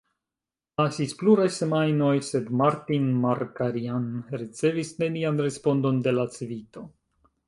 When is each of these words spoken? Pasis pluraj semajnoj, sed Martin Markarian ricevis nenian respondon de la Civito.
Pasis 0.79 1.11
pluraj 1.17 1.45
semajnoj, 1.57 2.13
sed 2.29 2.49
Martin 2.61 3.05
Markarian 3.25 4.07
ricevis 4.43 4.93
nenian 5.05 5.39
respondon 5.45 6.01
de 6.09 6.15
la 6.17 6.27
Civito. 6.39 6.85